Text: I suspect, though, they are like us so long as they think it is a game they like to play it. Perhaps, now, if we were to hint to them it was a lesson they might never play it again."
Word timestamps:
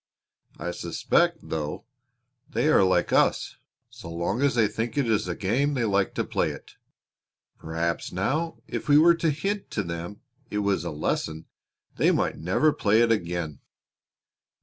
I 0.57 0.71
suspect, 0.71 1.37
though, 1.47 1.85
they 2.49 2.69
are 2.69 2.83
like 2.83 3.13
us 3.13 3.57
so 3.91 4.09
long 4.09 4.41
as 4.41 4.55
they 4.55 4.67
think 4.67 4.97
it 4.97 5.07
is 5.07 5.27
a 5.27 5.35
game 5.35 5.75
they 5.75 5.85
like 5.85 6.15
to 6.15 6.23
play 6.23 6.49
it. 6.49 6.71
Perhaps, 7.59 8.11
now, 8.11 8.63
if 8.65 8.89
we 8.89 8.97
were 8.97 9.13
to 9.13 9.29
hint 9.29 9.69
to 9.69 9.83
them 9.83 10.21
it 10.49 10.57
was 10.65 10.83
a 10.83 10.89
lesson 10.89 11.45
they 11.97 12.09
might 12.09 12.39
never 12.39 12.73
play 12.73 13.01
it 13.01 13.11
again." 13.11 13.59